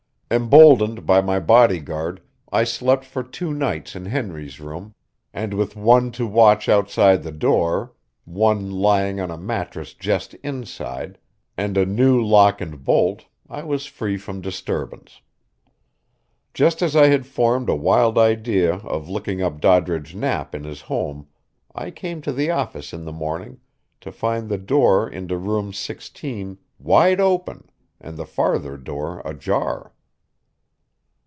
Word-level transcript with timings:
Emboldened 0.33 1.05
by 1.05 1.19
my 1.19 1.41
body 1.41 1.81
guard, 1.81 2.21
I 2.53 2.63
slept 2.63 3.03
for 3.03 3.21
two 3.21 3.53
nights 3.53 3.97
in 3.97 4.05
Henry's 4.05 4.61
room, 4.61 4.95
and 5.33 5.53
with 5.53 5.75
one 5.75 6.09
to 6.11 6.25
watch 6.25 6.69
outside 6.69 7.21
the 7.21 7.33
door, 7.33 7.91
one 8.23 8.71
lying 8.71 9.19
on 9.19 9.29
a 9.29 9.37
mattress 9.37 9.93
just 9.93 10.33
inside, 10.35 11.17
and 11.57 11.75
a 11.75 11.85
new 11.85 12.23
lock 12.25 12.61
and 12.61 12.81
bolt, 12.81 13.25
I 13.49 13.63
was 13.63 13.87
free 13.87 14.15
from 14.15 14.39
disturbance. 14.39 15.19
Just 16.53 16.81
as 16.81 16.95
I 16.95 17.07
had 17.07 17.25
formed 17.25 17.67
a 17.67 17.75
wild 17.75 18.17
idea 18.17 18.75
of 18.75 19.09
looking 19.09 19.41
up 19.41 19.59
Doddridge 19.59 20.15
Knapp 20.15 20.55
in 20.55 20.63
his 20.63 20.79
home, 20.79 21.27
I 21.75 21.91
came 21.91 22.21
to 22.21 22.31
the 22.31 22.51
office 22.51 22.93
in 22.93 23.03
the 23.03 23.11
morning 23.11 23.59
to 23.99 24.13
find 24.13 24.47
the 24.47 24.57
door 24.57 25.09
into 25.09 25.37
Room 25.37 25.73
16 25.73 26.57
wide 26.79 27.19
open 27.19 27.69
and 27.99 28.15
the 28.15 28.25
farther 28.25 28.77
door 28.77 29.21
ajar. 29.25 29.91